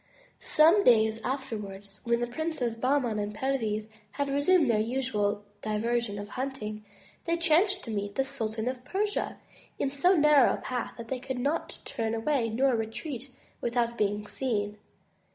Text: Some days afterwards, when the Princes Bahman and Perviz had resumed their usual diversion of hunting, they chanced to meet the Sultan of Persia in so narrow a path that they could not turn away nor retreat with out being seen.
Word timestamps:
Some 0.39 0.83
days 0.83 1.21
afterwards, 1.23 2.01
when 2.05 2.21
the 2.21 2.25
Princes 2.25 2.75
Bahman 2.75 3.19
and 3.19 3.35
Perviz 3.35 3.87
had 4.13 4.29
resumed 4.29 4.67
their 4.67 4.79
usual 4.79 5.43
diversion 5.61 6.17
of 6.17 6.29
hunting, 6.29 6.83
they 7.25 7.37
chanced 7.37 7.83
to 7.83 7.91
meet 7.91 8.15
the 8.15 8.23
Sultan 8.23 8.67
of 8.67 8.83
Persia 8.83 9.37
in 9.77 9.91
so 9.91 10.15
narrow 10.15 10.55
a 10.55 10.57
path 10.57 10.95
that 10.97 11.09
they 11.09 11.19
could 11.19 11.37
not 11.37 11.77
turn 11.85 12.15
away 12.15 12.49
nor 12.49 12.75
retreat 12.75 13.29
with 13.61 13.77
out 13.77 13.95
being 13.95 14.25
seen. 14.25 14.79